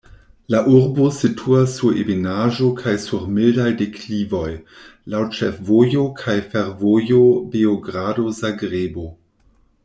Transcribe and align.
La 0.53 0.59
urbo 0.75 1.03
situas 1.17 1.73
sur 1.81 1.99
ebenaĵo 2.03 2.69
kaj 2.79 2.93
sur 3.03 3.27
mildaj 3.35 3.67
deklivoj, 3.81 4.49
laŭ 5.15 5.21
ĉefvojo 5.37 6.07
kaj 6.23 6.39
fervojo 6.55 7.21
Beogrado-Zagrebo. 7.53 9.09